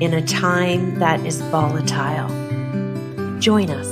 [0.00, 2.28] in a time that is volatile?
[3.40, 3.88] Join us.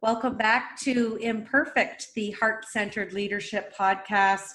[0.00, 4.52] Welcome back to Imperfect, the Heart Centered Leadership Podcast.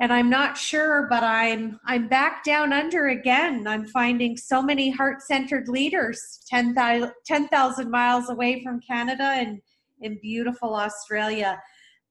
[0.00, 3.66] And I'm not sure, but I'm I'm back down under again.
[3.66, 9.60] I'm finding so many heart-centered leaders 10,000 10, miles away from Canada and
[10.00, 11.60] in beautiful Australia.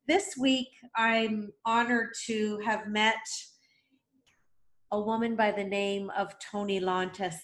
[0.05, 0.67] This week,
[0.97, 3.15] I'm honored to have met
[4.93, 7.37] a woman by the name of Toni Lontis.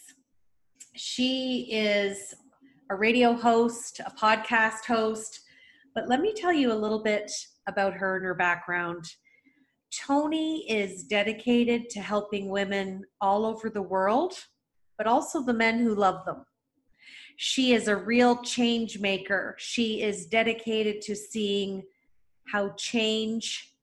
[0.95, 2.33] She is
[2.89, 5.39] a radio host, a podcast host,
[5.95, 7.31] but let me tell you a little bit
[7.65, 9.05] about her and her background.
[9.97, 14.33] Toni is dedicated to helping women all over the world,
[14.97, 16.43] but also the men who love them.
[17.37, 19.55] She is a real change maker.
[19.57, 21.83] She is dedicated to seeing
[22.51, 23.73] how change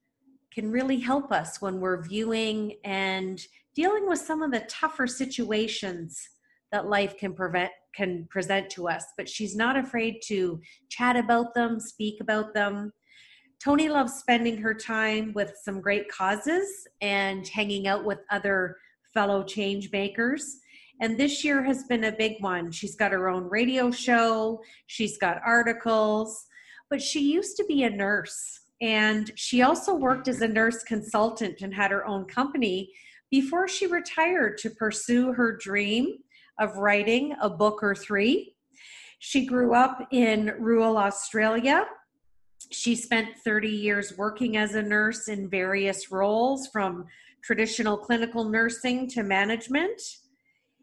[0.55, 6.17] can really help us when we're viewing and dealing with some of the tougher situations
[6.71, 9.05] that life can prevent can present to us.
[9.17, 12.91] But she's not afraid to chat about them speak about them.
[13.63, 18.77] Toni loves spending her time with some great causes and hanging out with other
[19.13, 20.57] fellow change makers.
[21.01, 22.71] And this year has been a big one.
[22.71, 24.61] She's got her own radio show.
[24.87, 26.45] She's got articles.
[26.89, 31.61] But she used to be a nurse and she also worked as a nurse consultant
[31.61, 32.93] and had her own company
[33.31, 36.17] before she retired to pursue her dream
[36.59, 38.53] of writing a book or three.
[39.17, 41.87] She grew up in rural Australia.
[42.69, 47.05] She spent 30 years working as a nurse in various roles from
[47.43, 49.99] traditional clinical nursing to management.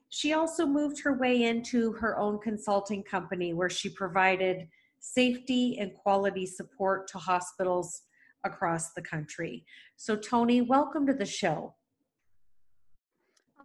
[0.09, 4.66] She also moved her way into her own consulting company where she provided
[5.02, 8.02] safety and quality support to hospitals
[8.44, 9.66] across the country.
[9.96, 11.74] So, Toni, welcome to the show.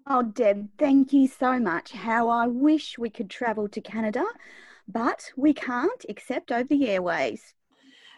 [0.07, 1.91] Oh, Deb, thank you so much.
[1.91, 4.25] How I wish we could travel to Canada,
[4.87, 7.53] but we can't except over the airways.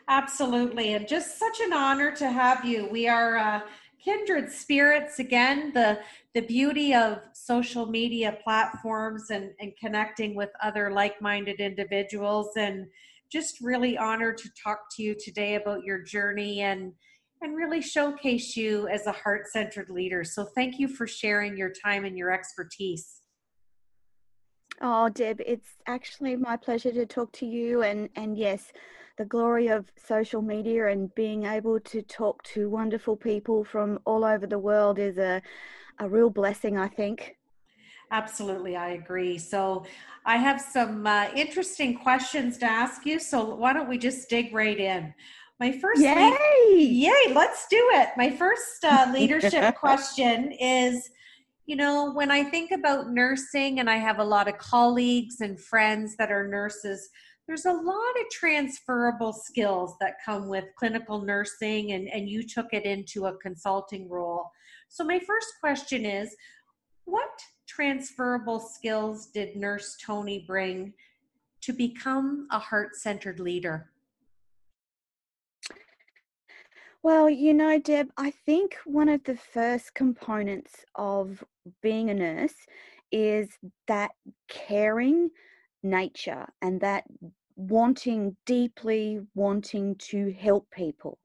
[0.08, 0.94] Absolutely.
[0.94, 2.88] And just such an honor to have you.
[2.90, 3.62] We are uh,
[4.04, 5.72] kindred spirits again.
[5.74, 6.00] The
[6.34, 12.88] the beauty of social media platforms and, and connecting with other like-minded individuals and
[13.32, 16.94] just really honored to talk to you today about your journey and
[17.42, 20.26] and really showcase you as a heart-centered leader.
[20.26, 23.22] So thank you for sharing your time and your expertise.
[24.82, 28.72] Oh, Deb, it's actually my pleasure to talk to you and and yes,
[29.18, 34.24] the glory of social media and being able to talk to wonderful people from all
[34.24, 35.42] over the world is a
[36.00, 37.36] a real blessing, I think.
[38.12, 39.38] Absolutely, I agree.
[39.38, 39.86] So,
[40.26, 43.20] I have some uh, interesting questions to ask you.
[43.20, 45.14] So, why don't we just dig right in?
[45.60, 48.10] My first, yay, lead- yay, let's do it.
[48.18, 51.10] My first uh, leadership question is
[51.70, 55.62] you know, when I think about nursing, and I have a lot of colleagues and
[55.62, 57.12] friends that are nurses,
[57.46, 62.74] there's a lot of transferable skills that come with clinical nursing, and, and you took
[62.74, 64.50] it into a consulting role.
[64.88, 66.36] So, my first question is
[67.06, 67.30] what
[67.70, 70.92] transferable skills did Nurse Toni bring
[71.62, 73.92] to become a heart centered leader?
[77.04, 81.44] Well, you know, Deb, I think one of the first components of
[81.82, 82.56] being a nurse
[83.12, 83.50] is
[83.88, 84.12] that
[84.48, 85.30] caring
[85.84, 87.04] nature and that
[87.56, 91.20] wanting, deeply wanting to help people.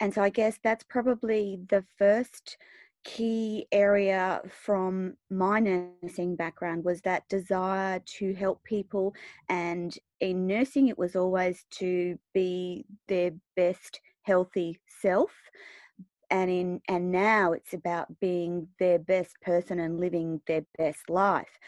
[0.00, 2.58] And so I guess that's probably the first
[3.06, 9.14] key area from my nursing background was that desire to help people
[9.48, 15.30] and in nursing it was always to be their best healthy self
[16.30, 21.58] and in and now it's about being their best person and living their best life.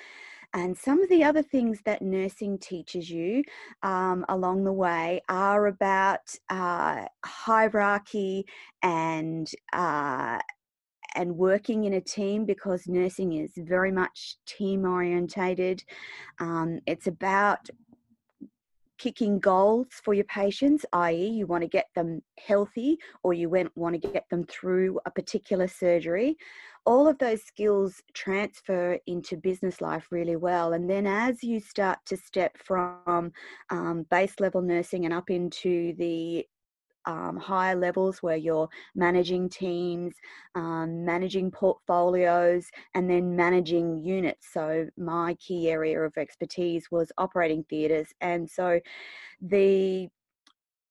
[0.55, 3.45] And some of the other things that nursing teaches you
[3.83, 8.47] um, along the way are about uh, hierarchy
[8.83, 10.39] and uh,
[11.15, 15.83] and working in a team because nursing is very much team orientated.
[16.41, 17.69] Um, it's about
[18.99, 24.01] picking goals for your patients, i.e., you want to get them healthy or you want
[24.01, 26.37] to get them through a particular surgery,
[26.85, 30.73] all of those skills transfer into business life really well.
[30.73, 33.33] And then as you start to step from
[33.71, 36.47] um, base level nursing and up into the
[37.09, 40.15] um, higher levels where you're managing teams,
[40.55, 44.49] um, managing portfolios, and then managing units.
[44.53, 48.09] So, my key area of expertise was operating theatres.
[48.21, 48.79] And so,
[49.41, 50.09] the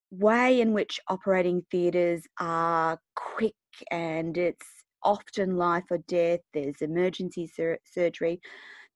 [0.09, 3.53] way in which operating theatres are quick
[3.91, 4.65] and it's
[5.03, 8.41] often life or death, there's emergency sur- surgery,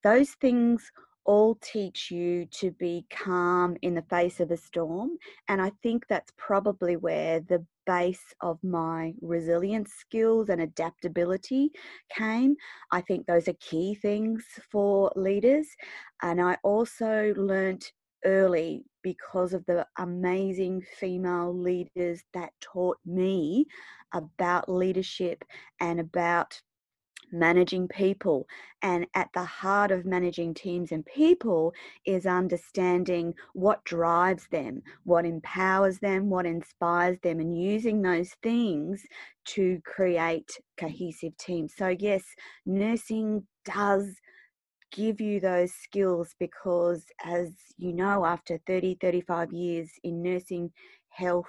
[0.03, 0.91] those things
[1.31, 5.11] all teach you to be calm in the face of a storm.
[5.47, 11.71] And I think that's probably where the base of my resilience skills and adaptability
[12.13, 12.57] came.
[12.91, 15.67] I think those are key things for leaders.
[16.21, 17.93] And I also learnt
[18.25, 23.67] early because of the amazing female leaders that taught me
[24.13, 25.45] about leadership
[25.79, 26.59] and about
[27.31, 28.47] managing people.
[28.81, 31.73] And at the heart of managing teams and people
[32.05, 39.03] is understanding what drives them, what empowers them, what inspires them, and using those things
[39.45, 41.73] to create cohesive teams.
[41.75, 42.23] So, yes,
[42.65, 44.15] nursing does
[44.91, 50.71] give you those skills because, as you know, after 30, 35 years in nursing,
[51.09, 51.45] health,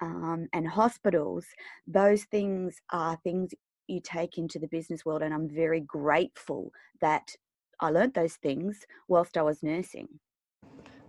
[0.00, 1.46] um, and hospitals,
[1.86, 3.52] those things are things
[3.90, 5.22] you take into the business world.
[5.22, 7.34] And I'm very grateful that
[7.80, 10.08] I learned those things whilst I was nursing.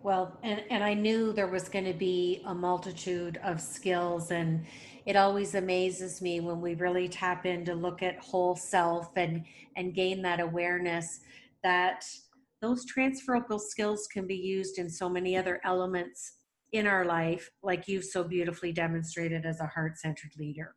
[0.03, 4.65] Well, and, and I knew there was going to be a multitude of skills, and
[5.05, 9.45] it always amazes me when we really tap in to look at whole self and
[9.77, 11.19] and gain that awareness
[11.63, 12.03] that
[12.61, 16.33] those transferable skills can be used in so many other elements
[16.71, 20.75] in our life, like you've so beautifully demonstrated as a heart centered leader.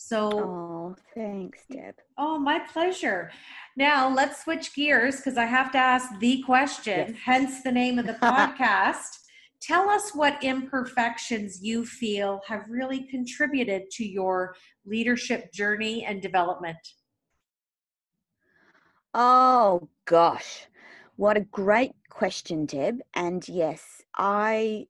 [0.00, 1.96] So, oh, thanks, Deb.
[2.16, 3.32] Oh, my pleasure.
[3.76, 7.16] Now let's switch gears because I have to ask the question, yes.
[7.24, 9.18] hence the name of the podcast.
[9.60, 14.54] Tell us what imperfections you feel have really contributed to your
[14.86, 16.78] leadership journey and development.
[19.14, 20.68] Oh, gosh.
[21.16, 23.00] What a great question, Deb.
[23.14, 23.82] And yes,
[24.16, 24.86] I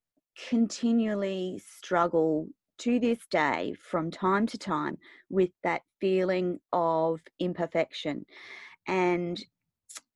[0.51, 4.99] continually struggle to this day from time to time
[5.31, 8.25] with that feeling of imperfection.
[8.87, 9.43] And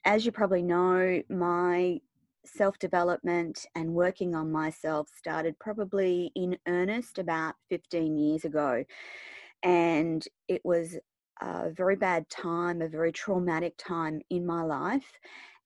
[0.04, 2.00] as you probably know, my
[2.44, 8.84] self development and working on myself started probably in earnest about 15 years ago.
[9.62, 10.96] And it was
[11.40, 15.18] a very bad time, a very traumatic time in my life.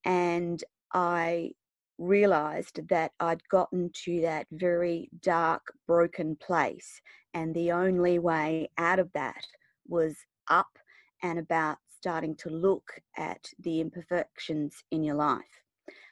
[0.04, 0.62] And
[0.92, 1.52] I
[1.98, 7.00] realized that I'd gotten to that very dark, broken place.
[7.34, 9.44] And the only way out of that
[9.86, 10.16] was
[10.48, 10.78] up
[11.22, 15.42] and about starting to look at the imperfections in your life.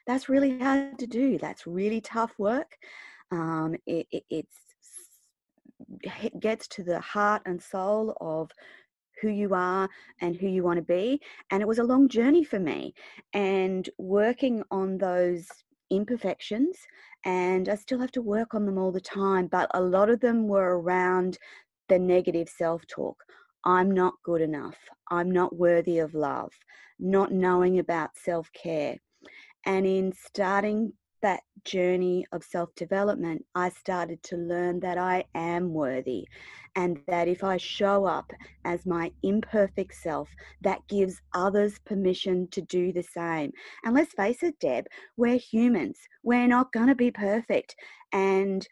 [0.06, 1.38] That's really hard to do.
[1.38, 2.76] That's really tough work.
[3.31, 4.46] Um, it, it,
[6.40, 8.50] gets to the heart and soul of
[9.20, 9.88] who you are
[10.20, 11.20] and who you want to be.
[11.50, 12.94] And it was a long journey for me.
[13.32, 15.46] And working on those
[15.90, 16.76] imperfections
[17.25, 20.20] and I still have to work on them all the time, but a lot of
[20.20, 21.38] them were around
[21.88, 23.16] the negative self talk.
[23.64, 24.76] I'm not good enough.
[25.10, 26.52] I'm not worthy of love.
[26.98, 28.96] Not knowing about self care.
[29.67, 30.93] And in starting
[31.24, 36.28] that journey of self development, I started to learn that I am worthy
[36.76, 38.31] and that if I show up
[38.66, 40.28] as my imperfect self,
[40.60, 43.52] that gives others permission to do the same.
[43.84, 44.84] And let's face it, Deb,
[45.16, 47.74] we're humans, we're not going to be perfect.
[48.12, 48.66] And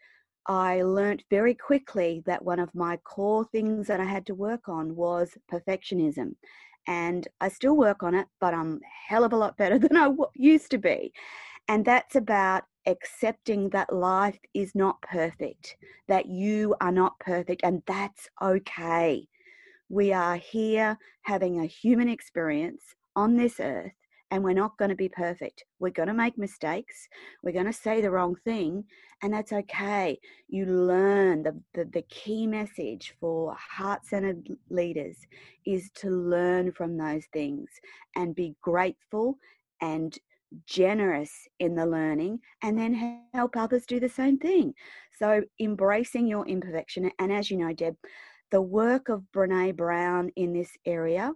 [0.47, 4.69] I learnt very quickly that one of my core things that I had to work
[4.69, 6.35] on was perfectionism.
[6.85, 10.11] And I still work on it, but I'm hell of a lot better than I
[10.35, 11.13] used to be.
[11.67, 15.77] And that's about accepting that life is not perfect,
[16.07, 19.27] that you are not perfect, and that's okay.
[19.89, 22.83] We are here having a human experience
[23.15, 23.93] on this earth,
[24.31, 25.63] and we're not going to be perfect.
[25.79, 27.07] We're going to make mistakes.
[27.43, 28.83] We're going to say the wrong thing,
[29.21, 30.19] and that's okay.
[30.49, 35.15] You learn the, the, the key message for heart centered leaders
[35.65, 37.69] is to learn from those things
[38.17, 39.37] and be grateful
[39.81, 40.17] and
[40.65, 44.73] generous in the learning and then help others do the same thing.
[45.17, 47.11] So, embracing your imperfection.
[47.19, 47.95] And as you know, Deb,
[48.51, 51.31] the work of Brene Brown in this area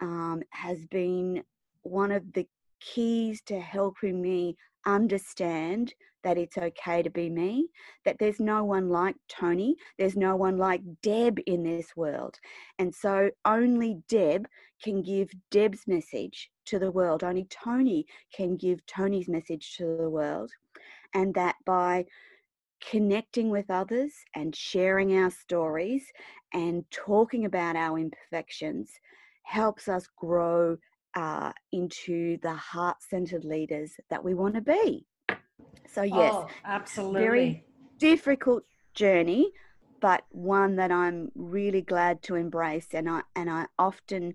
[0.00, 1.42] um, has been
[1.82, 2.46] one of the
[2.80, 4.56] keys to helping me
[4.86, 7.68] understand that it's okay to be me,
[8.04, 12.36] that there's no one like Toni, there's no one like Deb in this world.
[12.78, 14.46] And so only Deb
[14.82, 20.10] can give Deb's message to the world, only Toni can give Toni's message to the
[20.10, 20.50] world.
[21.14, 22.04] And that by
[22.80, 26.04] connecting with others and sharing our stories
[26.54, 28.90] and talking about our imperfections
[29.42, 30.76] helps us grow
[31.14, 35.06] uh, into the heart centered leaders that we want to be.
[35.92, 37.20] So, yes, oh, absolutely.
[37.20, 37.64] Very
[37.98, 38.64] difficult
[38.94, 39.50] journey,
[40.00, 42.88] but one that I'm really glad to embrace.
[42.92, 44.34] And I, and I often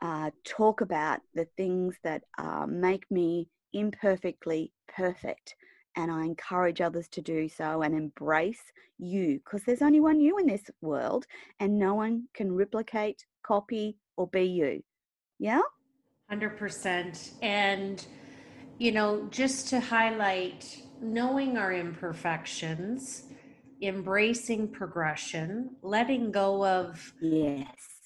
[0.00, 5.54] uh, talk about the things that uh, make me imperfectly perfect.
[5.96, 8.62] And I encourage others to do so and embrace
[8.98, 11.26] you because there's only one you in this world
[11.60, 14.82] and no one can replicate, copy, or be you.
[15.38, 15.62] Yeah?
[16.30, 17.30] 100%.
[17.42, 18.04] And,
[18.78, 23.24] you know, just to highlight knowing our imperfections,
[23.82, 27.98] embracing progression, letting go of yes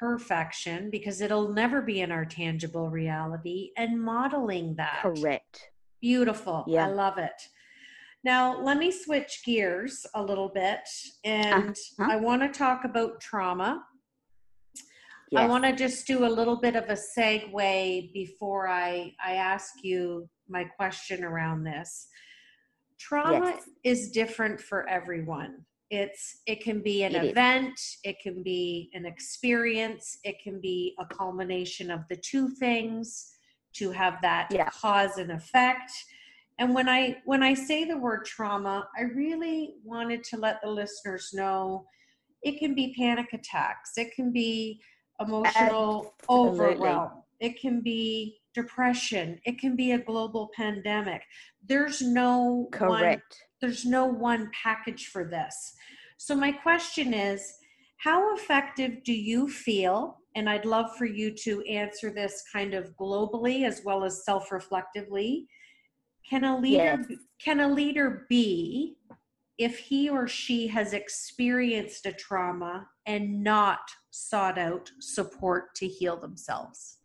[0.00, 5.00] perfection because it'll never be in our tangible reality and modeling that.
[5.02, 5.68] Correct.
[6.00, 6.64] Beautiful.
[6.66, 6.86] Yeah.
[6.86, 7.48] I love it.
[8.24, 10.88] Now, let me switch gears a little bit
[11.22, 12.08] and uh-huh.
[12.10, 13.84] I want to talk about trauma.
[15.30, 15.42] Yes.
[15.42, 19.74] I want to just do a little bit of a segue before I, I ask
[19.82, 22.08] you my question around this.
[22.98, 23.68] Trauma yes.
[23.84, 25.64] is different for everyone.
[25.90, 27.98] It's it can be an it event, is.
[28.04, 33.32] it can be an experience, it can be a culmination of the two things
[33.74, 34.68] to have that yeah.
[34.70, 35.90] cause and effect.
[36.58, 40.70] And when I when I say the word trauma, I really wanted to let the
[40.70, 41.86] listeners know
[42.42, 44.80] it can be panic attacks, it can be
[45.20, 46.78] emotional Absolutely.
[46.78, 47.10] overwhelm.
[47.40, 49.40] It can be depression.
[49.44, 51.22] It can be a global pandemic.
[51.66, 53.36] There's no correct.
[53.40, 55.74] One, there's no one package for this.
[56.16, 57.54] So my question is,
[57.98, 60.18] how effective do you feel?
[60.34, 65.46] And I'd love for you to answer this kind of globally as well as self-reflectively.
[66.28, 67.18] Can a leader yes.
[67.42, 68.96] can a leader be
[69.58, 76.16] if he or she has experienced a trauma and not sought out support to heal
[76.16, 76.98] themselves?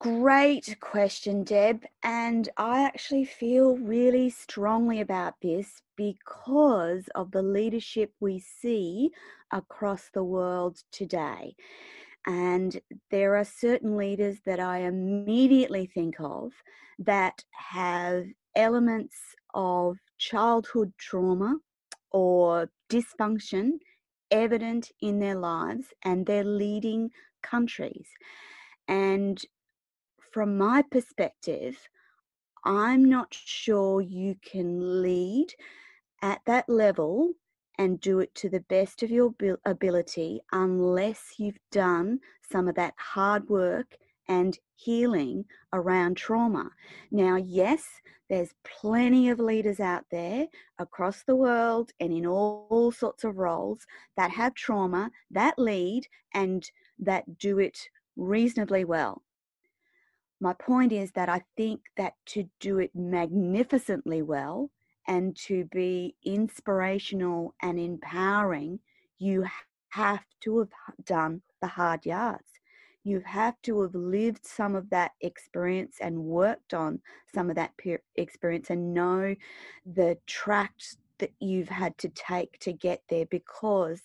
[0.00, 1.84] Great question, Deb.
[2.02, 9.12] And I actually feel really strongly about this because of the leadership we see
[9.50, 11.56] across the world today.
[12.26, 12.78] And
[13.10, 16.52] there are certain leaders that I immediately think of
[16.98, 19.16] that have elements
[19.54, 21.56] of childhood trauma
[22.10, 23.78] or dysfunction
[24.30, 27.10] evident in their lives and they're leading
[27.42, 28.08] countries.
[28.88, 29.40] And
[30.32, 31.76] from my perspective,
[32.64, 35.54] I'm not sure you can lead
[36.22, 37.32] at that level
[37.78, 42.94] and do it to the best of your ability unless you've done some of that
[42.96, 43.96] hard work
[44.28, 46.70] and healing around trauma.
[47.10, 47.84] Now, yes,
[48.30, 50.46] there's plenty of leaders out there
[50.78, 53.80] across the world and in all, sorts of roles
[54.16, 56.64] that have trauma, that lead, and
[56.98, 57.78] that do it
[58.16, 59.22] reasonably well.
[60.40, 64.70] My point is that I think that to do it magnificently well
[65.06, 68.80] and to be inspirational and empowering,
[69.18, 69.44] you
[69.90, 70.68] have to have
[71.04, 72.53] done the hard yards
[73.04, 77.00] you have to have lived some of that experience and worked on
[77.34, 77.72] some of that
[78.16, 79.34] experience and know
[79.86, 84.00] the tracks that you've had to take to get there because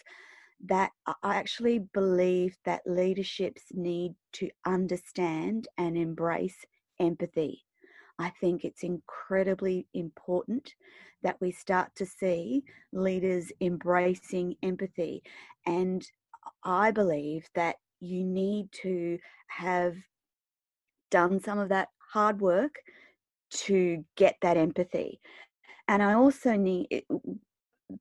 [0.65, 6.65] that I actually believe that leaderships need to understand and embrace
[6.99, 7.63] empathy.
[8.19, 10.75] I think it's incredibly important
[11.23, 15.23] that we start to see leaders embracing empathy.
[15.65, 16.05] And
[16.65, 19.95] I believe that you need to have
[21.11, 22.75] done some of that hard work
[23.51, 25.19] to get that empathy.
[25.87, 27.03] And I also need,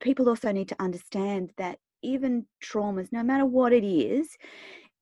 [0.00, 4.36] people also need to understand that even traumas, no matter what it is,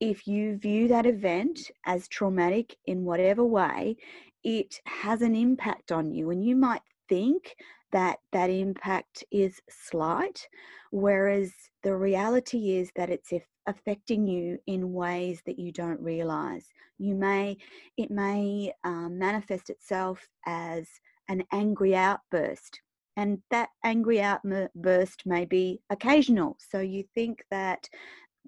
[0.00, 3.96] if you view that event as traumatic in whatever way,
[4.44, 6.30] it has an impact on you.
[6.30, 7.56] And you might think
[7.96, 10.46] that that impact is slight,
[10.90, 11.50] whereas
[11.82, 13.32] the reality is that it's
[13.66, 16.66] affecting you in ways that you don't realize.
[16.98, 17.56] You may,
[17.96, 20.86] it may um, manifest itself as
[21.30, 22.82] an angry outburst.
[23.16, 26.58] And that angry outburst may be occasional.
[26.70, 27.88] So you think that,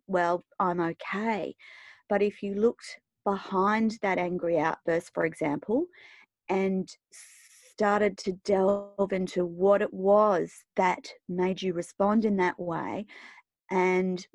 [0.07, 1.57] well, I'm okay.
[2.11, 5.87] But if you looked behind that angry outburst, for example,
[6.51, 6.87] and
[7.79, 13.07] started to delve into what it was that made you respond in that way
[13.71, 14.27] and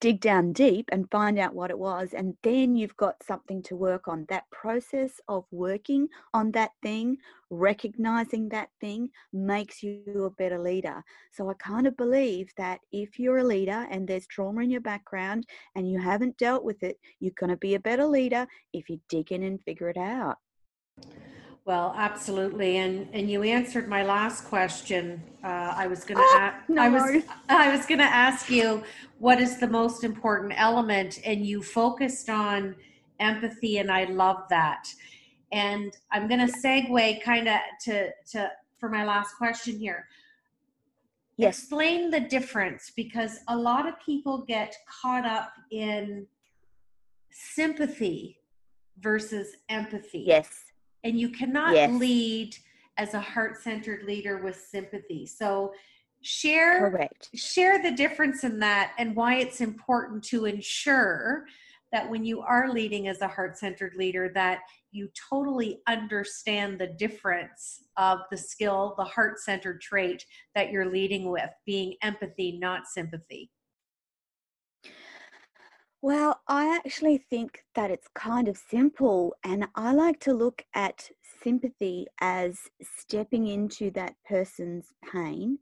[0.00, 3.76] dig down deep and find out what it was and then you've got something to
[3.76, 4.26] work on.
[4.28, 7.16] That process of working on that thing
[7.48, 11.00] recognizing that thing makes you a better leader.
[11.30, 14.80] So i kind of believe that if you're a leader and there's trauma in your
[14.80, 15.46] background
[15.76, 18.98] and you haven't dealt with it you're going to be a better leader if you
[19.08, 20.38] dig in and figure it out
[21.64, 25.22] well, absolutely, and and you answered my last question.
[25.44, 26.24] Uh, I was going to.
[26.24, 27.22] Oh, no I was.
[27.48, 28.82] I was going to ask you
[29.20, 32.74] what is the most important element, and you focused on
[33.20, 34.88] empathy, and I love that.
[35.52, 40.08] And I'm going to segue kind of to to for my last question here.
[41.36, 41.60] Yes.
[41.60, 46.26] Explain the difference because a lot of people get caught up in
[47.30, 48.40] sympathy
[48.98, 50.24] versus empathy.
[50.26, 50.71] Yes
[51.04, 51.90] and you cannot yes.
[51.98, 52.56] lead
[52.98, 55.72] as a heart-centered leader with sympathy so
[56.22, 57.30] share Correct.
[57.34, 61.44] share the difference in that and why it's important to ensure
[61.90, 64.60] that when you are leading as a heart-centered leader that
[64.92, 71.50] you totally understand the difference of the skill the heart-centered trait that you're leading with
[71.66, 73.50] being empathy not sympathy
[76.02, 81.08] well, I actually think that it's kind of simple, and I like to look at
[81.44, 85.58] sympathy as stepping into that person's pain,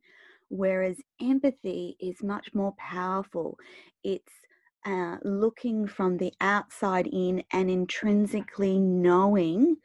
[0.49, 3.59] whereas empathy is much more powerful.
[4.03, 4.33] It's
[4.87, 9.77] uh, looking from the outside in and intrinsically knowing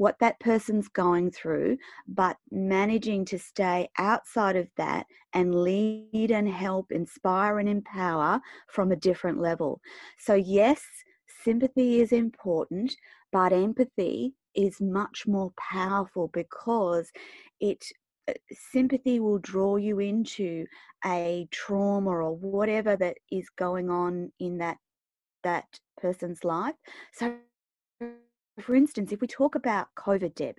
[0.00, 1.76] what that person's going through,
[2.08, 5.04] but managing to stay outside of that
[5.34, 9.78] and lead and help, inspire and empower from a different level.
[10.18, 10.82] So, yes,
[11.44, 12.96] sympathy is important,
[13.30, 17.10] but empathy is much more powerful because
[17.60, 17.84] it
[18.26, 20.64] uh, sympathy will draw you into
[21.04, 24.78] a trauma or whatever that is going on in that
[25.42, 26.74] that person's life
[27.12, 27.34] so
[28.60, 30.56] for instance, if we talk about COVID, Deb,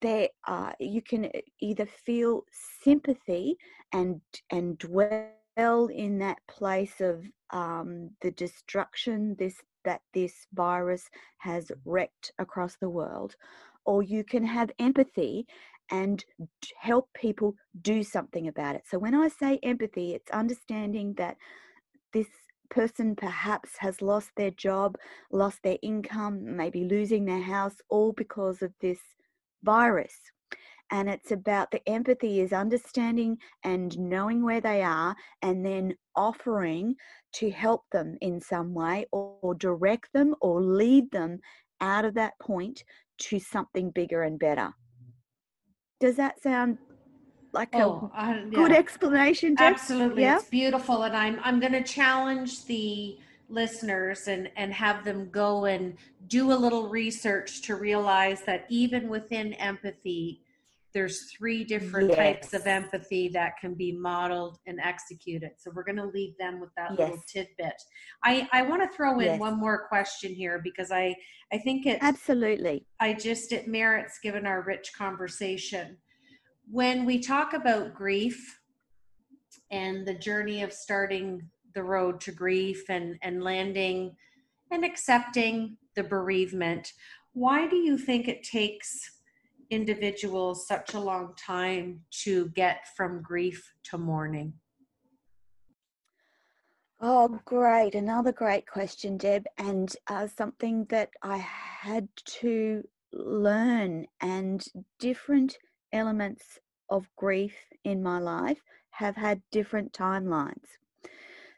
[0.00, 2.42] there uh, you can either feel
[2.82, 3.56] sympathy
[3.92, 11.72] and and dwell in that place of um, the destruction this that this virus has
[11.84, 13.34] wrecked across the world,
[13.84, 15.46] or you can have empathy
[15.90, 16.24] and
[16.76, 18.82] help people do something about it.
[18.86, 21.36] So when I say empathy, it's understanding that
[22.12, 22.28] this
[22.70, 24.96] person perhaps has lost their job,
[25.30, 28.98] lost their income, maybe losing their house, all because of this
[29.62, 30.14] virus.
[30.90, 36.94] And it's about the empathy is understanding and knowing where they are and then offering
[37.34, 41.40] to help them in some way or, direct them or lead them
[41.80, 42.82] out of that point
[43.18, 44.72] to something bigger and better.
[46.00, 46.78] Does that sound
[47.52, 48.44] like oh, a uh, yeah.
[48.52, 49.56] good explanation.
[49.58, 50.36] Absolutely, yeah?
[50.36, 55.64] it's beautiful, and I'm I'm going to challenge the listeners and and have them go
[55.64, 60.42] and do a little research to realize that even within empathy
[60.94, 62.16] there's three different yes.
[62.16, 66.60] types of empathy that can be modeled and executed so we're going to leave them
[66.60, 66.98] with that yes.
[66.98, 67.74] little tidbit
[68.22, 69.40] i i want to throw in yes.
[69.40, 71.14] one more question here because i
[71.52, 75.96] i think it absolutely i just it merits given our rich conversation
[76.70, 78.60] when we talk about grief
[79.70, 84.14] and the journey of starting the road to grief and, and landing
[84.70, 86.92] and accepting the bereavement,
[87.32, 89.18] why do you think it takes
[89.70, 94.52] individuals such a long time to get from grief to mourning?
[97.00, 97.94] Oh, great.
[97.94, 102.08] Another great question, Deb, and uh, something that I had
[102.40, 104.64] to learn, and
[104.98, 105.56] different
[105.92, 106.58] elements
[106.90, 110.78] of grief in my life have had different timelines.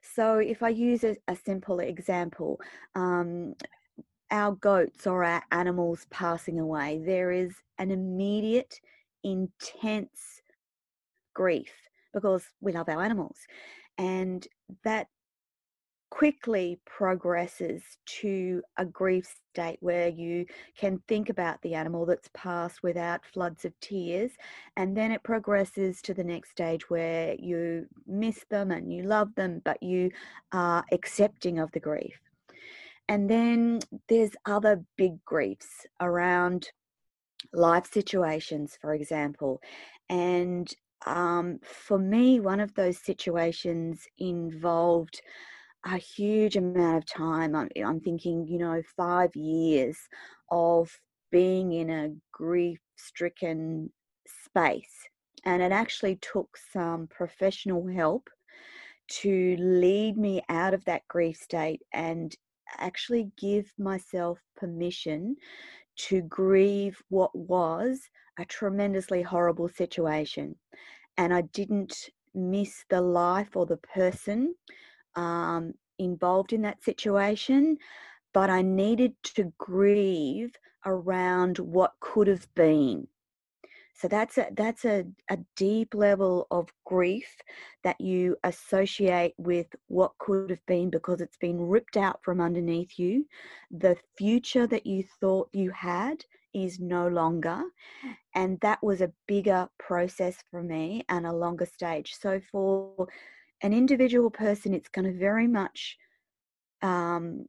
[0.03, 2.61] So, if I use a, a simple example,
[2.95, 3.55] um,
[4.31, 8.81] our goats or our animals passing away, there is an immediate,
[9.25, 10.43] intense
[11.35, 11.73] grief
[12.15, 13.37] because we love our animals.
[13.99, 14.47] And
[14.85, 15.09] that
[16.11, 20.45] quickly progresses to a grief state where you
[20.77, 24.33] can think about the animal that's passed without floods of tears
[24.77, 29.33] and then it progresses to the next stage where you miss them and you love
[29.37, 30.11] them but you
[30.53, 32.21] are accepting of the grief.
[33.09, 36.69] And then there's other big griefs around
[37.53, 39.61] life situations for example.
[40.09, 40.73] And
[41.07, 45.23] um, for me one of those situations involved
[45.85, 47.55] a huge amount of time.
[47.55, 49.97] I'm, I'm thinking, you know, five years
[50.51, 50.91] of
[51.31, 53.91] being in a grief stricken
[54.27, 55.09] space.
[55.45, 58.29] And it actually took some professional help
[59.23, 62.35] to lead me out of that grief state and
[62.79, 65.37] actually give myself permission
[65.97, 68.01] to grieve what was
[68.39, 70.55] a tremendously horrible situation.
[71.17, 74.55] And I didn't miss the life or the person
[75.17, 77.77] um, involved in that situation,
[78.33, 80.55] but I needed to grieve
[80.87, 83.07] around what could have been.
[83.95, 87.37] So that's a that's a, a deep level of grief
[87.85, 92.99] that you associate with what could have been because it's been ripped out from underneath
[92.99, 93.27] you.
[93.71, 97.63] The future that you thought you had is no longer.
[98.35, 102.15] And that was a bigger process for me and a longer stage.
[102.19, 103.07] So for
[103.63, 105.97] an individual person, it's going to very much
[106.83, 107.47] um,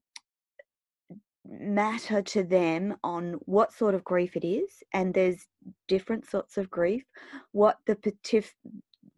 [1.46, 5.48] matter to them on what sort of grief it is, and there's
[5.88, 7.04] different sorts of grief,
[7.52, 7.98] what the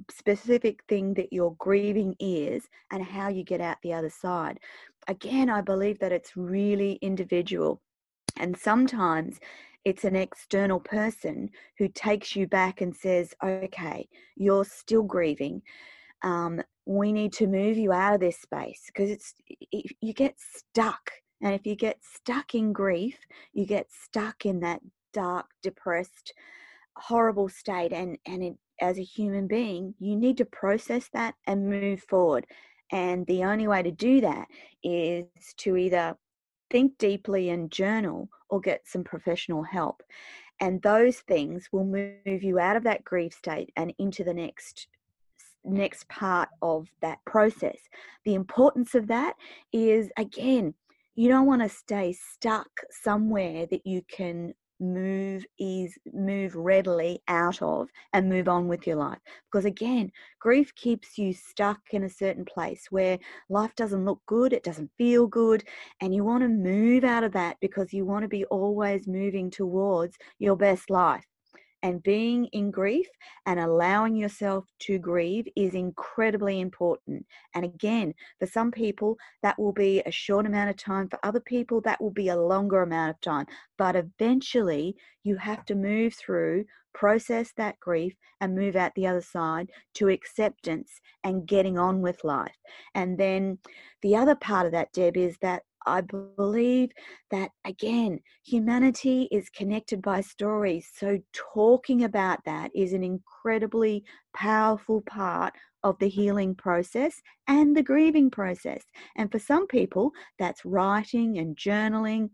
[0.09, 4.59] specific thing that you're grieving is, and how you get out the other side.
[5.07, 7.81] Again, I believe that it's really individual.
[8.37, 9.39] And sometimes
[9.85, 15.61] it's an external person who takes you back and says, okay, you're still grieving.
[16.23, 19.33] Um, we need to move you out of this space because it's
[20.01, 21.11] you get stuck
[21.43, 23.19] and if you get stuck in grief,
[23.51, 24.79] you get stuck in that
[25.11, 26.33] dark, depressed,
[26.95, 27.91] horrible state.
[27.91, 32.45] And, and it, as a human being, you need to process that and move forward.
[32.93, 34.47] And the only way to do that
[34.83, 35.25] is
[35.57, 36.15] to either
[36.71, 40.01] think deeply and journal or get some professional help.
[40.61, 44.87] And those things will move you out of that grief state and into the next
[45.63, 47.77] next part of that process.
[48.25, 49.35] The importance of that
[49.71, 50.73] is again
[51.15, 57.61] you don't want to stay stuck somewhere that you can move is move readily out
[57.61, 59.19] of and move on with your life
[59.51, 63.17] because again grief keeps you stuck in a certain place where
[63.49, 65.63] life doesn't look good it doesn't feel good
[66.01, 69.49] and you want to move out of that because you want to be always moving
[69.49, 71.25] towards your best life
[71.83, 73.07] and being in grief
[73.45, 77.25] and allowing yourself to grieve is incredibly important.
[77.53, 81.09] And again, for some people, that will be a short amount of time.
[81.09, 83.47] For other people, that will be a longer amount of time.
[83.77, 89.21] But eventually, you have to move through, process that grief, and move out the other
[89.21, 92.55] side to acceptance and getting on with life.
[92.95, 93.57] And then
[94.01, 96.91] the other part of that, Deb, is that I believe
[97.31, 100.89] that again, humanity is connected by stories.
[100.95, 104.03] So, talking about that is an incredibly
[104.35, 108.83] powerful part of the healing process and the grieving process.
[109.17, 112.29] And for some people, that's writing and journaling,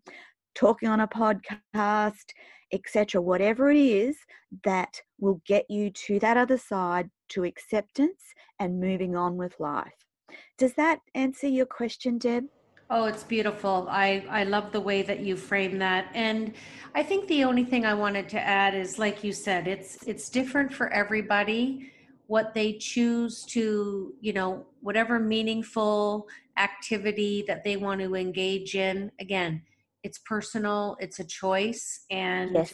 [0.56, 2.34] talking on a podcast,
[2.72, 3.22] etc.
[3.22, 4.18] Whatever it is
[4.64, 8.22] that will get you to that other side to acceptance
[8.60, 10.06] and moving on with life.
[10.58, 12.46] Does that answer your question, Deb?
[12.92, 13.88] Oh, it's beautiful.
[13.90, 16.10] I, I love the way that you frame that.
[16.16, 16.54] And
[16.96, 20.30] I think the only thing I wanted to add is like you said, it's it's
[20.30, 21.92] different for everybody
[22.26, 29.12] what they choose to, you know, whatever meaningful activity that they want to engage in.
[29.20, 29.62] Again,
[30.04, 32.74] it's personal, it's a choice and yes.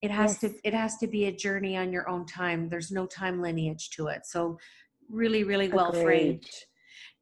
[0.00, 0.52] it has yes.
[0.52, 2.68] to it has to be a journey on your own time.
[2.68, 4.26] There's no time lineage to it.
[4.26, 4.58] So
[5.10, 6.04] really, really well Agreed.
[6.04, 6.50] framed.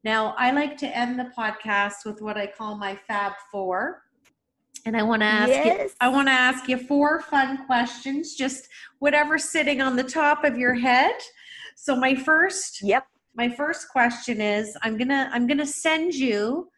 [0.04, 4.02] Now, I like to end the podcast with what I call my Fab Four.
[4.84, 5.80] And I want to ask yes.
[5.80, 10.44] you, I want to ask you four fun questions, just whatever's sitting on the top
[10.44, 11.14] of your head.
[11.76, 13.06] So my first Yep.
[13.36, 16.68] My first question is I'm to I'm going to send you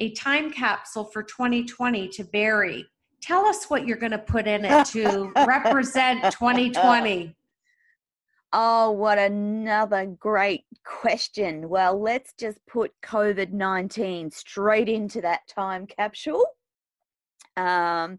[0.00, 2.86] a time capsule for 2020 to bury.
[3.20, 7.36] Tell us what you're going to put in it to represent 2020.
[8.56, 11.68] Oh, what another great question.
[11.68, 16.44] Well, let's just put COVID 19 straight into that time capsule.
[17.56, 18.18] Um,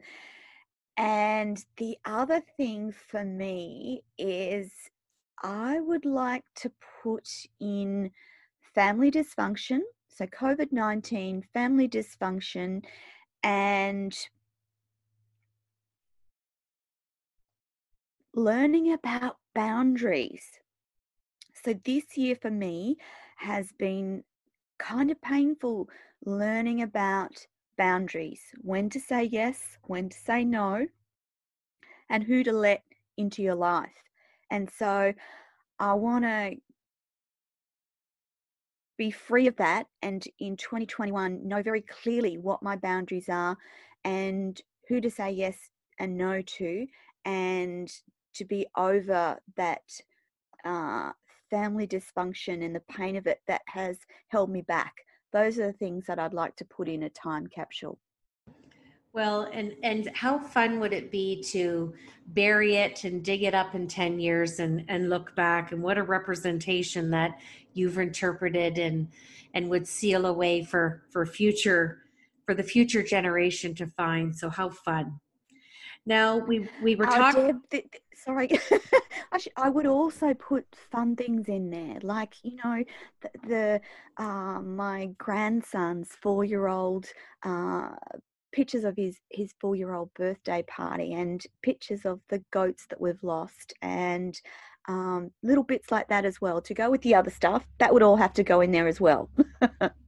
[0.97, 4.73] and the other thing for me is
[5.41, 6.71] I would like to
[7.01, 7.29] put
[7.61, 8.11] in
[8.73, 9.79] family dysfunction.
[10.09, 12.83] So, COVID 19, family dysfunction,
[13.41, 14.13] and
[18.33, 20.45] learning about boundaries.
[21.63, 22.97] So, this year for me
[23.37, 24.23] has been
[24.77, 25.89] kind of painful
[26.25, 30.85] learning about boundaries when to say yes, when to say no,
[32.09, 32.83] and who to let
[33.17, 34.03] into your life.
[34.51, 35.13] And so,
[35.79, 36.55] I want to
[38.97, 43.57] be free of that and in 2021 know very clearly what my boundaries are
[44.03, 46.87] and who to say yes and no to
[47.25, 47.91] and
[48.35, 49.81] to be over that
[50.63, 51.11] uh,
[51.49, 53.97] family dysfunction and the pain of it that has
[54.29, 54.93] held me back
[55.33, 57.99] those are the things that i'd like to put in a time capsule
[59.15, 61.93] well, and and how fun would it be to
[62.27, 65.97] bury it and dig it up in 10 years and and look back and what
[65.97, 67.39] a representation that
[67.73, 69.07] you've interpreted and
[69.53, 72.01] and would seal away for for future
[72.45, 74.35] for the future generation to find.
[74.35, 75.21] So how fun.
[76.05, 77.61] Now we we were talking.
[77.73, 77.79] Oh,
[78.15, 78.49] sorry,
[79.31, 82.83] I, sh- I would also put fun things in there, like you know
[83.21, 87.07] the, the uh, my grandson's four year old
[87.43, 87.89] uh,
[88.51, 93.01] pictures of his his four year old birthday party and pictures of the goats that
[93.01, 94.39] we've lost and
[94.87, 98.03] um, little bits like that as well to go with the other stuff that would
[98.03, 99.29] all have to go in there as well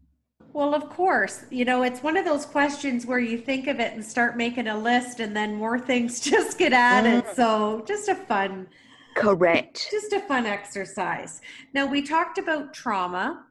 [0.58, 3.94] well of course you know it's one of those questions where you think of it
[3.94, 7.36] and start making a list and then more things just get added mm.
[7.36, 8.68] so just a fun
[9.16, 11.42] correct just a fun exercise
[11.76, 13.46] now we talked about trauma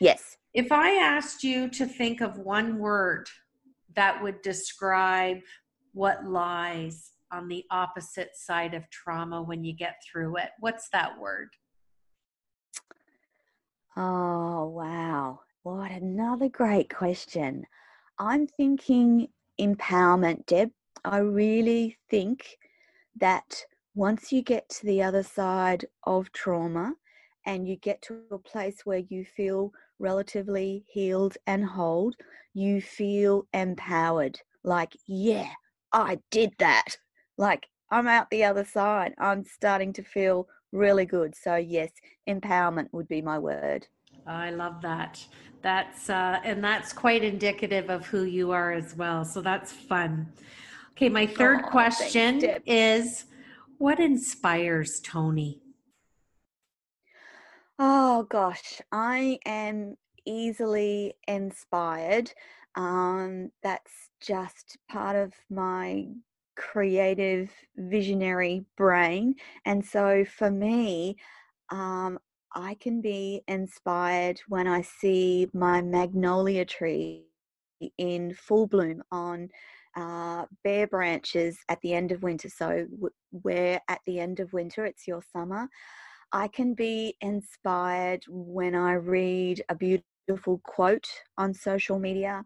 [0.00, 3.28] yes if i asked you to think of one word
[3.94, 5.40] that would describe
[5.92, 10.50] what lies on the opposite side of trauma when you get through it.
[10.60, 11.48] What's that word?
[13.96, 15.40] Oh, wow.
[15.64, 17.66] What another great question.
[18.18, 19.28] I'm thinking
[19.60, 20.72] empowerment, Deb.
[21.04, 22.58] I really think
[23.20, 26.94] that once you get to the other side of trauma
[27.46, 32.12] and you get to a place where you feel relatively healed and whole,
[32.54, 34.40] you feel empowered.
[34.64, 35.50] Like, yeah,
[35.92, 36.96] I did that.
[37.38, 39.14] Like, I'm out the other side.
[39.16, 41.36] I'm starting to feel really good.
[41.36, 41.92] So, yes,
[42.28, 43.86] empowerment would be my word.
[44.26, 45.24] I love that.
[45.62, 49.24] That's uh, and that's quite indicative of who you are as well.
[49.24, 50.32] So that's fun.
[50.92, 53.24] Okay, my third oh, question thanks, is
[53.78, 55.60] what inspires Toni?
[57.78, 62.32] Oh gosh, I am easily inspired.
[62.74, 66.06] Um, that's just part of my
[66.56, 69.34] creative, visionary brain.
[69.64, 71.16] And so for me,
[71.70, 72.18] um,
[72.54, 77.24] I can be inspired when I see my magnolia tree
[77.98, 79.48] in full bloom on
[79.96, 82.48] uh, bare branches at the end of winter.
[82.48, 85.68] So, w- where at the end of winter it's your summer.
[86.32, 92.44] I can be inspired when I read a beautiful quote on social media.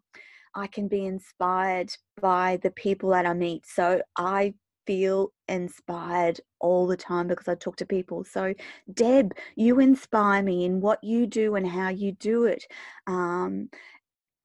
[0.55, 1.91] I can be inspired
[2.21, 3.67] by the people that I meet.
[3.67, 4.55] So I
[4.87, 8.25] feel inspired all the time because I talk to people.
[8.25, 8.55] So,
[8.93, 12.65] Deb, you inspire me in what you do and how you do it.
[13.07, 13.69] Um,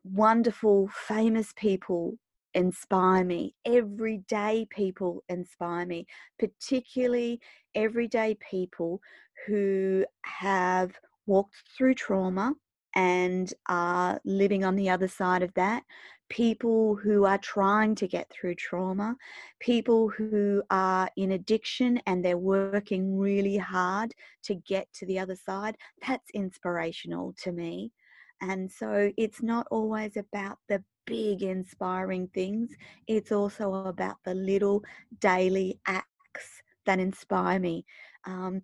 [0.03, 2.17] wonderful, famous people
[2.53, 3.55] inspire me.
[3.65, 6.05] Everyday people inspire me,
[6.39, 7.39] particularly
[7.75, 9.01] everyday people
[9.47, 10.91] who have
[11.25, 12.53] walked through trauma
[12.95, 15.83] and are living on the other side of that,
[16.29, 19.15] people who are trying to get through trauma,
[19.59, 25.35] people who are in addiction and they're working really hard to get to the other
[25.35, 25.75] side.
[26.07, 27.91] That's inspirational to me.
[28.41, 32.69] And so it's not always about the big inspiring things,
[33.07, 34.83] it's also about the little
[35.19, 37.85] daily acts that inspire me.
[38.25, 38.61] Um,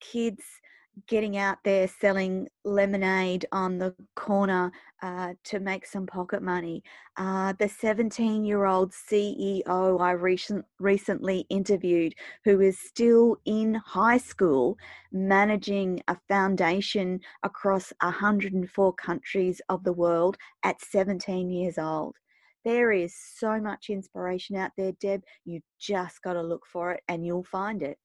[0.00, 0.44] kids
[1.06, 6.82] getting out there selling lemonade on the corner uh, to make some pocket money.
[7.16, 14.18] Uh, the 17 year old CEO I recent, recently interviewed, who is still in high
[14.18, 14.76] school
[15.12, 22.16] managing a foundation across 104 countries of the world at 17 years old.
[22.64, 25.22] There is so much inspiration out there, Deb.
[25.44, 27.98] You just got to look for it and you'll find it.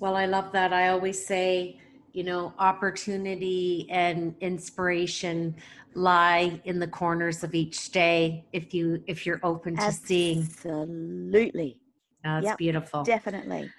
[0.00, 0.72] Well, I love that.
[0.72, 1.78] I always say,
[2.12, 5.54] you know opportunity and inspiration
[5.94, 10.06] lie in the corners of each day if you if you're open to absolutely.
[10.06, 10.42] seeing.
[10.42, 11.80] Absolutely.
[12.22, 13.02] That's yep, beautiful.
[13.02, 13.70] definitely.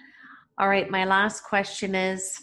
[0.58, 2.42] All right my last question is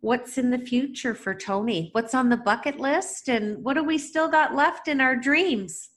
[0.00, 1.90] what's in the future for toni?
[1.92, 5.90] What's on the bucket list and what do we still got left in our dreams?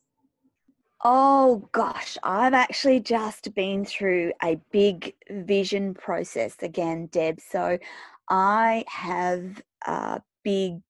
[1.03, 7.39] Oh gosh, I've actually just been through a big vision process again, Deb.
[7.39, 7.77] So
[8.29, 10.81] I have uh, big,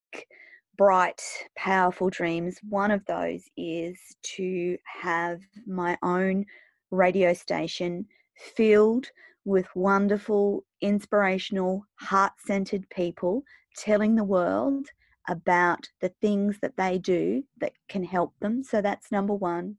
[0.78, 1.22] bright,
[1.56, 2.58] powerful dreams.
[2.68, 3.98] One of those is
[4.36, 6.46] to have my own
[6.92, 9.12] radio station filled
[9.46, 13.44] with wonderful, inspirational, heart centered people
[13.78, 14.88] telling the world
[15.28, 18.64] about the things that they do that can help them.
[18.64, 19.78] So that's number one.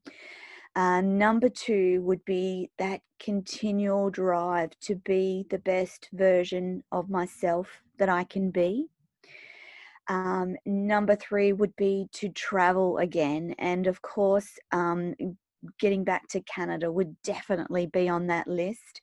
[0.81, 7.83] Uh, number two would be that continual drive to be the best version of myself
[7.99, 8.87] that I can be.
[10.09, 13.55] Um, number three would be to travel again.
[13.59, 15.15] And of course, um,
[15.79, 19.03] getting back to Canada would definitely be on that list.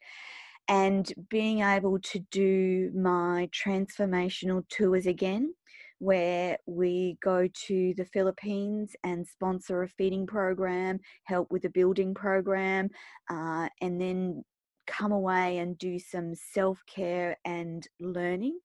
[0.67, 5.53] And being able to do my transformational tours again
[5.99, 12.13] where we go to the Philippines and sponsor a feeding program, help with a building
[12.13, 12.89] program,
[13.29, 14.43] uh, and then
[14.85, 18.59] come away and do some self care and learning.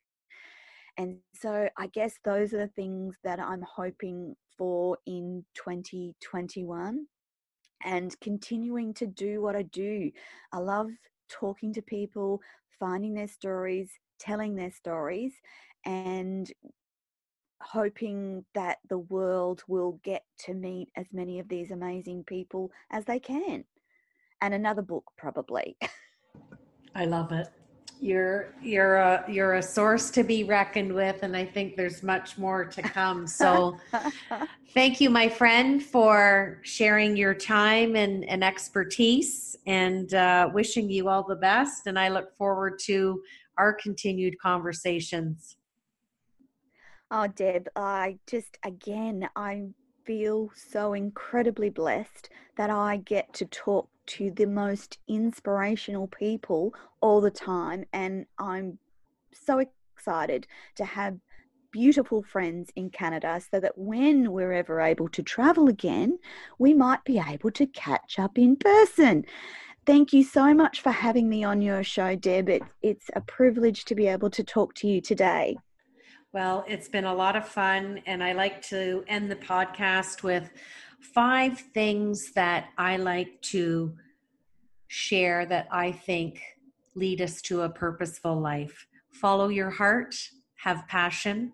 [0.99, 7.07] And so I guess those are the things that I'm hoping for in 2021
[7.85, 10.11] and continuing to do what I do.
[10.53, 10.90] I love
[11.31, 12.40] talking to people,
[12.79, 13.90] finding their stories,
[14.21, 15.33] telling their stories,
[15.85, 16.51] and
[17.62, 23.05] hoping that the world will get to meet as many of these amazing people as
[23.05, 23.64] they can.
[24.40, 25.77] And another book, probably.
[26.94, 27.48] I love it.
[28.01, 32.37] You're you're a you're a source to be reckoned with, and I think there's much
[32.37, 33.29] more to come.
[33.29, 33.79] So,
[34.75, 41.09] thank you, my friend, for sharing your time and, and expertise, and uh, wishing you
[41.09, 41.87] all the best.
[41.87, 43.22] And I look forward to
[43.57, 45.57] our continued conversations.
[47.14, 49.64] Oh, Deb, I just, again, I
[50.07, 56.72] feel so incredibly blessed that I get to talk to the most inspirational people
[57.03, 57.85] all the time.
[57.92, 58.79] And I'm
[59.31, 60.46] so excited
[60.77, 61.18] to have
[61.70, 66.18] beautiful friends in Canada so that when we're ever able to travel again,
[66.59, 69.27] we might be able to catch up in person.
[69.85, 72.48] Thank you so much for having me on your show, Deb.
[72.48, 75.59] It, it's a privilege to be able to talk to you today.
[76.33, 80.51] Well, it's been a lot of fun, and I like to end the podcast with
[80.99, 83.95] five things that I like to
[84.88, 86.40] share that I think
[86.95, 88.87] lead us to a purposeful life.
[89.11, 90.14] Follow your heart,
[90.57, 91.53] have passion,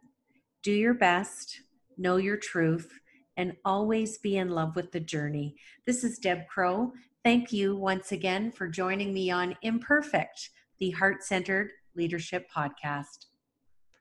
[0.62, 1.60] do your best,
[1.96, 3.00] know your truth,
[3.36, 5.56] and always be in love with the journey.
[5.86, 6.92] This is Deb Crow.
[7.24, 13.27] Thank you once again for joining me on Imperfect, the Heart Centered Leadership Podcast.